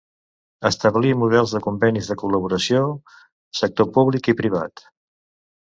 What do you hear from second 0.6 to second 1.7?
Establir models de